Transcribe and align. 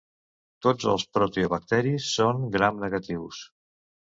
Tots 0.65 0.87
els 0.93 1.05
proteobacteris 1.17 2.09
són 2.15 2.43
gram-negatius. 2.57 3.45